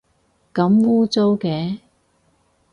[0.55, 1.77] 咁污糟嘅